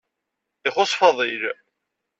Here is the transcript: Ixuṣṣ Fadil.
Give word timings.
Ixuṣṣ 0.67 0.93
Fadil. 0.99 1.43